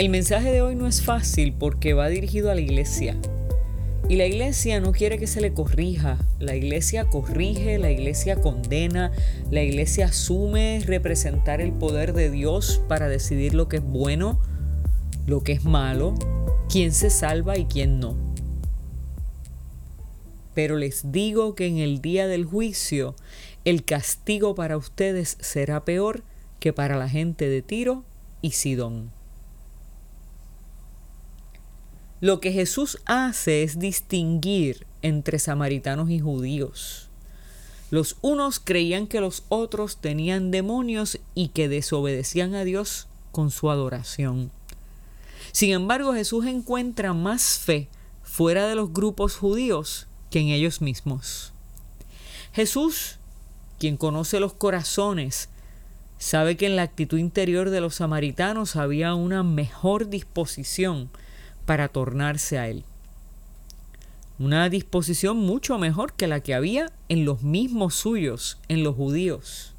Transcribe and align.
El 0.00 0.08
mensaje 0.08 0.50
de 0.50 0.62
hoy 0.62 0.76
no 0.76 0.86
es 0.86 1.02
fácil 1.02 1.52
porque 1.52 1.92
va 1.92 2.08
dirigido 2.08 2.50
a 2.50 2.54
la 2.54 2.62
iglesia. 2.62 3.18
Y 4.08 4.16
la 4.16 4.24
iglesia 4.24 4.80
no 4.80 4.92
quiere 4.92 5.18
que 5.18 5.26
se 5.26 5.42
le 5.42 5.52
corrija. 5.52 6.16
La 6.38 6.56
iglesia 6.56 7.04
corrige, 7.10 7.76
la 7.76 7.90
iglesia 7.90 8.40
condena, 8.40 9.12
la 9.50 9.62
iglesia 9.62 10.06
asume 10.06 10.82
representar 10.86 11.60
el 11.60 11.72
poder 11.72 12.14
de 12.14 12.30
Dios 12.30 12.80
para 12.88 13.10
decidir 13.10 13.52
lo 13.52 13.68
que 13.68 13.76
es 13.76 13.82
bueno, 13.82 14.40
lo 15.26 15.42
que 15.42 15.52
es 15.52 15.64
malo, 15.64 16.14
quién 16.70 16.92
se 16.92 17.10
salva 17.10 17.58
y 17.58 17.66
quién 17.66 18.00
no. 18.00 18.16
Pero 20.54 20.78
les 20.78 21.12
digo 21.12 21.54
que 21.54 21.66
en 21.66 21.76
el 21.76 22.00
día 22.00 22.26
del 22.26 22.46
juicio 22.46 23.16
el 23.66 23.84
castigo 23.84 24.54
para 24.54 24.78
ustedes 24.78 25.36
será 25.40 25.84
peor 25.84 26.22
que 26.58 26.72
para 26.72 26.96
la 26.96 27.10
gente 27.10 27.50
de 27.50 27.60
Tiro 27.60 28.02
y 28.40 28.52
Sidón. 28.52 29.19
Lo 32.20 32.40
que 32.40 32.52
Jesús 32.52 32.98
hace 33.06 33.62
es 33.62 33.78
distinguir 33.78 34.86
entre 35.00 35.38
samaritanos 35.38 36.10
y 36.10 36.20
judíos. 36.20 37.08
Los 37.90 38.16
unos 38.20 38.60
creían 38.60 39.06
que 39.06 39.20
los 39.20 39.44
otros 39.48 39.96
tenían 39.96 40.50
demonios 40.50 41.18
y 41.34 41.48
que 41.48 41.68
desobedecían 41.68 42.54
a 42.54 42.64
Dios 42.64 43.08
con 43.32 43.50
su 43.50 43.70
adoración. 43.70 44.50
Sin 45.52 45.70
embargo, 45.70 46.12
Jesús 46.12 46.44
encuentra 46.46 47.14
más 47.14 47.58
fe 47.58 47.88
fuera 48.22 48.68
de 48.68 48.74
los 48.74 48.92
grupos 48.92 49.36
judíos 49.36 50.06
que 50.30 50.40
en 50.40 50.48
ellos 50.48 50.82
mismos. 50.82 51.52
Jesús, 52.52 53.18
quien 53.78 53.96
conoce 53.96 54.40
los 54.40 54.52
corazones, 54.52 55.48
sabe 56.18 56.58
que 56.58 56.66
en 56.66 56.76
la 56.76 56.82
actitud 56.82 57.18
interior 57.18 57.70
de 57.70 57.80
los 57.80 57.96
samaritanos 57.96 58.76
había 58.76 59.14
una 59.14 59.42
mejor 59.42 60.10
disposición 60.10 61.08
para 61.70 61.86
tornarse 61.86 62.58
a 62.58 62.66
Él. 62.66 62.82
Una 64.40 64.68
disposición 64.68 65.36
mucho 65.36 65.78
mejor 65.78 66.14
que 66.14 66.26
la 66.26 66.40
que 66.40 66.52
había 66.52 66.90
en 67.08 67.24
los 67.24 67.44
mismos 67.44 67.94
suyos, 67.94 68.58
en 68.66 68.82
los 68.82 68.96
judíos. 68.96 69.72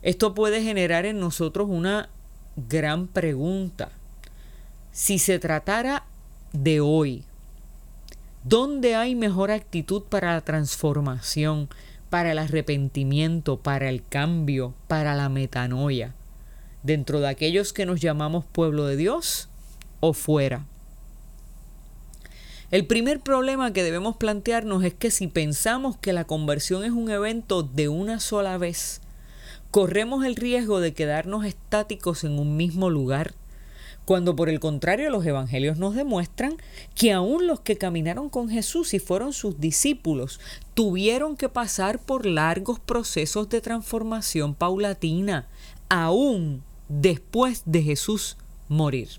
Esto 0.00 0.32
puede 0.32 0.62
generar 0.62 1.04
en 1.04 1.20
nosotros 1.20 1.68
una 1.68 2.08
gran 2.56 3.08
pregunta. 3.08 3.90
Si 4.90 5.18
se 5.18 5.38
tratara 5.38 6.06
de 6.54 6.80
hoy, 6.80 7.24
¿dónde 8.42 8.94
hay 8.94 9.14
mejor 9.14 9.50
actitud 9.50 10.04
para 10.04 10.32
la 10.32 10.40
transformación, 10.40 11.68
para 12.08 12.32
el 12.32 12.38
arrepentimiento, 12.38 13.58
para 13.58 13.90
el 13.90 14.02
cambio, 14.02 14.72
para 14.86 15.14
la 15.14 15.28
metanoia? 15.28 16.14
¿Dentro 16.82 17.20
de 17.20 17.28
aquellos 17.28 17.74
que 17.74 17.84
nos 17.84 18.00
llamamos 18.00 18.46
pueblo 18.46 18.86
de 18.86 18.96
Dios 18.96 19.50
o 20.00 20.12
fuera? 20.12 20.66
El 22.70 22.86
primer 22.86 23.20
problema 23.20 23.72
que 23.72 23.82
debemos 23.82 24.16
plantearnos 24.16 24.84
es 24.84 24.94
que 24.94 25.10
si 25.10 25.26
pensamos 25.26 25.96
que 25.96 26.12
la 26.12 26.24
conversión 26.24 26.84
es 26.84 26.90
un 26.90 27.10
evento 27.10 27.62
de 27.62 27.88
una 27.88 28.20
sola 28.20 28.58
vez, 28.58 29.00
corremos 29.70 30.24
el 30.24 30.36
riesgo 30.36 30.80
de 30.80 30.92
quedarnos 30.92 31.44
estáticos 31.44 32.24
en 32.24 32.38
un 32.38 32.56
mismo 32.56 32.90
lugar 32.90 33.34
cuando 34.08 34.34
por 34.34 34.48
el 34.48 34.58
contrario 34.58 35.10
los 35.10 35.26
evangelios 35.26 35.76
nos 35.76 35.94
demuestran 35.94 36.56
que 36.94 37.12
aún 37.12 37.46
los 37.46 37.60
que 37.60 37.76
caminaron 37.76 38.30
con 38.30 38.48
Jesús 38.48 38.94
y 38.94 39.00
fueron 39.00 39.34
sus 39.34 39.60
discípulos 39.60 40.40
tuvieron 40.72 41.36
que 41.36 41.50
pasar 41.50 41.98
por 41.98 42.24
largos 42.24 42.80
procesos 42.80 43.50
de 43.50 43.60
transformación 43.60 44.54
paulatina, 44.54 45.46
aún 45.90 46.62
después 46.88 47.64
de 47.66 47.82
Jesús 47.82 48.38
morir. 48.70 49.10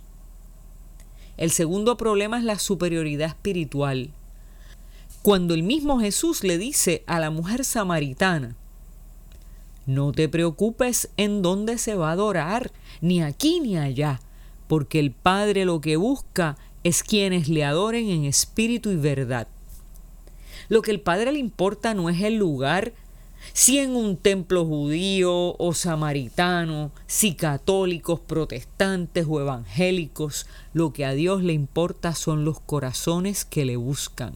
El 1.40 1.52
segundo 1.52 1.96
problema 1.96 2.38
es 2.38 2.44
la 2.44 2.60
superioridad 2.60 3.30
espiritual. 3.30 4.10
Cuando 5.22 5.54
el 5.54 5.64
mismo 5.64 6.02
Jesús 6.02 6.44
le 6.44 6.58
dice 6.58 7.02
a 7.08 7.18
la 7.22 7.30
mujer 7.30 7.64
samaritana, 7.64 8.58
no 9.86 10.12
te 10.12 10.28
preocupes 10.28 11.08
en 11.16 11.42
dónde 11.42 11.78
se 11.78 11.96
va 11.96 12.10
a 12.10 12.12
adorar, 12.12 12.74
ni 13.00 13.24
aquí 13.24 13.62
ni 13.62 13.78
allá, 13.78 14.20
porque 14.68 15.00
el 15.00 15.12
Padre 15.12 15.64
lo 15.64 15.80
que 15.80 15.96
busca 15.96 16.58
es 16.84 17.04
quienes 17.04 17.48
le 17.48 17.64
adoren 17.64 18.10
en 18.10 18.26
espíritu 18.26 18.92
y 18.92 18.98
verdad. 18.98 19.48
Lo 20.68 20.82
que 20.82 20.92
el 20.92 21.00
Padre 21.00 21.32
le 21.32 21.40
importa 21.40 21.94
no 21.94 22.10
es 22.10 22.22
el 22.22 22.36
lugar, 22.36 22.92
si 23.54 23.80
en 23.80 23.96
un 23.96 24.18
templo 24.18 24.66
judío 24.66 25.56
o 25.58 25.74
samaritano, 25.74 26.92
si 27.08 27.34
católicos, 27.36 28.20
protestantes 28.20 29.26
o 29.28 29.42
evangélicos, 29.42 30.46
lo 30.74 30.94
que 30.94 31.06
a 31.06 31.14
Dios 31.14 31.44
le 31.44 31.54
importa 31.54 32.16
son 32.16 32.46
los 32.46 32.60
corazones 32.60 33.46
que 33.46 33.66
le 33.66 33.76
buscan. 33.76 34.34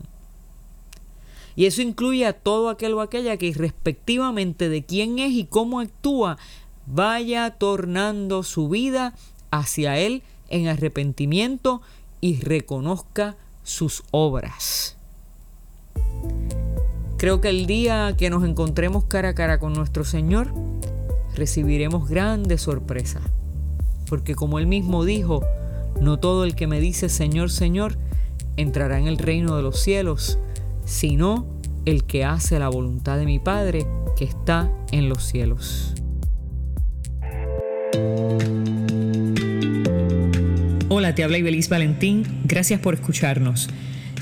Y 1.56 1.66
eso 1.66 1.82
incluye 1.82 2.26
a 2.26 2.34
todo 2.34 2.70
aquel 2.70 2.94
o 2.94 3.02
aquella 3.02 3.38
que 3.38 3.48
irrespectivamente 3.48 4.70
de 4.70 4.84
quién 4.84 5.20
es 5.20 5.32
y 5.34 5.46
cómo 5.46 5.80
actúa, 5.80 6.38
vaya 6.86 7.52
tornando 7.52 8.44
su 8.44 8.70
vida 8.70 9.14
hacia 9.52 10.00
Él 10.00 10.24
en 10.50 10.68
arrepentimiento 10.68 11.82
y 12.22 12.40
reconozca 12.40 13.36
sus 13.64 14.04
obras. 14.12 14.98
Creo 17.24 17.40
que 17.40 17.48
el 17.48 17.68
día 17.68 18.16
que 18.18 18.30
nos 18.30 18.44
encontremos 18.44 19.06
cara 19.06 19.30
a 19.30 19.34
cara 19.34 19.58
con 19.58 19.72
nuestro 19.72 20.04
Señor, 20.04 20.54
recibiremos 21.38 22.10
grandes 22.10 22.64
sorpresas. 22.64 23.24
Porque 24.10 24.36
como 24.36 24.60
Él 24.60 24.68
mismo 24.68 25.06
dijo, 25.06 25.42
no 26.02 26.20
todo 26.20 26.44
el 26.44 26.54
que 26.54 26.68
me 26.68 26.82
dice 26.82 27.08
Señor, 27.08 27.50
Señor, 27.50 27.98
entrará 28.58 29.00
en 29.00 29.08
el 29.08 29.18
reino 29.18 29.56
de 29.56 29.64
los 29.64 29.80
cielos, 29.80 30.38
sino 30.84 31.48
el 31.86 32.04
que 32.04 32.26
hace 32.26 32.60
la 32.60 32.68
voluntad 32.68 33.18
de 33.18 33.26
mi 33.26 33.40
Padre 33.40 33.88
que 34.18 34.26
está 34.26 34.70
en 34.92 35.08
los 35.08 35.24
cielos. 35.24 35.94
Hola, 40.90 41.16
te 41.16 41.24
habla 41.24 41.38
Ibeliz 41.38 41.70
Valentín. 41.70 42.42
Gracias 42.44 42.82
por 42.82 42.96
escucharnos. 42.96 43.70